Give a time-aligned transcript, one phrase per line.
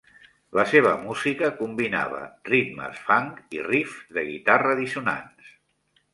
[0.59, 5.55] La seva música combinava ritmes funk i riffs de guitarra dissonants.